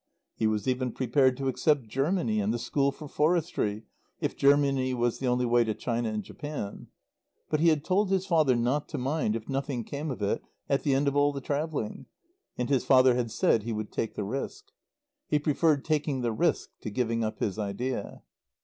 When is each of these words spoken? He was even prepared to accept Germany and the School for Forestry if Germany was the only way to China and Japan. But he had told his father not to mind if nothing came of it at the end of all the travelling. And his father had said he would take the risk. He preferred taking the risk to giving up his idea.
He 0.33 0.47
was 0.47 0.67
even 0.67 0.93
prepared 0.93 1.37
to 1.37 1.47
accept 1.47 1.87
Germany 1.87 2.39
and 2.39 2.51
the 2.51 2.57
School 2.57 2.91
for 2.91 3.07
Forestry 3.07 3.83
if 4.19 4.35
Germany 4.35 4.95
was 4.95 5.19
the 5.19 5.27
only 5.27 5.45
way 5.45 5.63
to 5.63 5.75
China 5.75 6.09
and 6.09 6.23
Japan. 6.23 6.87
But 7.51 7.59
he 7.59 7.67
had 7.69 7.85
told 7.85 8.09
his 8.09 8.25
father 8.25 8.55
not 8.55 8.89
to 8.89 8.97
mind 8.97 9.35
if 9.35 9.47
nothing 9.47 9.83
came 9.83 10.09
of 10.09 10.23
it 10.23 10.41
at 10.67 10.81
the 10.81 10.95
end 10.95 11.07
of 11.07 11.15
all 11.15 11.31
the 11.31 11.39
travelling. 11.39 12.07
And 12.57 12.67
his 12.67 12.83
father 12.83 13.13
had 13.13 13.29
said 13.29 13.61
he 13.61 13.73
would 13.73 13.91
take 13.91 14.15
the 14.15 14.23
risk. 14.25 14.71
He 15.27 15.37
preferred 15.37 15.85
taking 15.85 16.21
the 16.21 16.31
risk 16.33 16.71
to 16.79 16.89
giving 16.89 17.23
up 17.23 17.37
his 17.37 17.59
idea. 17.59 18.23